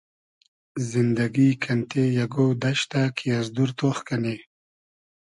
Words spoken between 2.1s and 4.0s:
اگۉ دئشتۂ کی از دور تۉخ